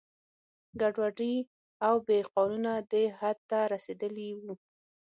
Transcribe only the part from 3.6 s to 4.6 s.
رسېدلي وو.